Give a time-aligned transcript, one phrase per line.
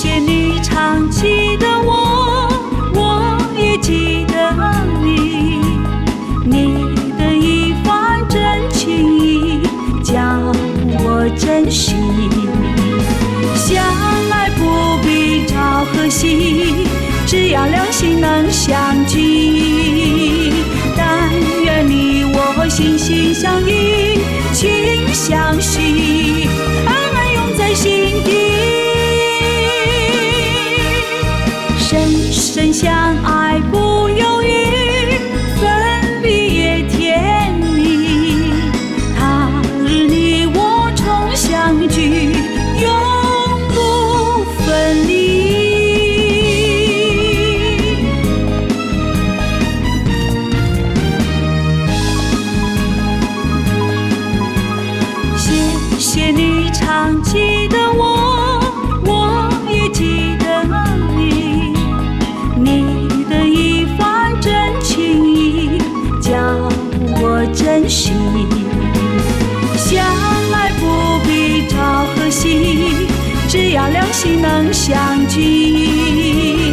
[0.00, 2.48] 谢你常记得我，
[2.94, 4.54] 我也记得
[5.02, 5.58] 你。
[6.44, 8.38] 你的一番真
[8.70, 9.60] 情意，
[10.04, 10.14] 叫
[11.00, 11.96] 我珍惜。
[13.56, 13.84] 相
[14.30, 16.86] 爱不必朝和夕，
[17.26, 20.52] 只要两心能相聚。
[20.96, 21.28] 但
[21.64, 24.20] 愿你我心心相印，
[24.52, 26.17] 情相惜。
[56.88, 58.62] 常记得我，
[59.04, 60.64] 我也记得
[61.14, 61.74] 你。
[62.56, 64.50] 你的一番真
[64.80, 65.78] 情意，
[66.18, 66.32] 叫
[67.20, 68.12] 我珍惜。
[69.76, 70.02] 相
[70.50, 73.06] 爱不必朝和夕，
[73.50, 74.96] 只要两心能相
[75.28, 76.72] 聚。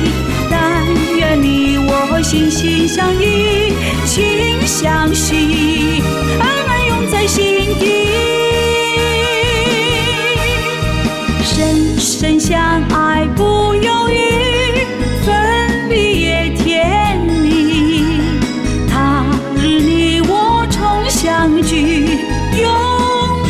[0.50, 0.86] 但
[1.18, 3.74] 愿你我心心相印，
[4.06, 6.02] 情相许，
[21.61, 22.06] 聚，
[22.61, 22.70] 永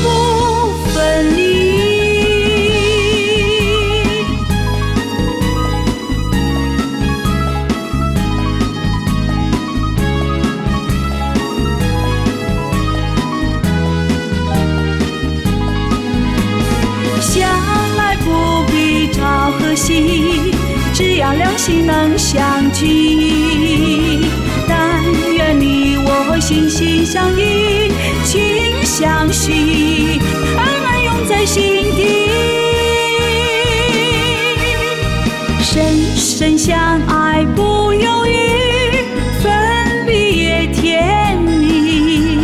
[0.02, 1.44] 不分离。
[17.22, 17.50] 相
[17.98, 20.54] 爱不必朝和夕，
[20.94, 24.26] 只要两心能相聚。
[24.68, 25.04] 但
[25.36, 27.55] 愿你我心心相印。
[29.06, 30.20] 相惜
[30.58, 31.64] 爱爱永在心
[31.96, 32.28] 底。
[35.62, 39.06] 深深相爱不犹豫
[39.44, 42.40] 分离也甜蜜。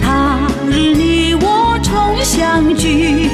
[0.00, 3.28] 他日你我重相聚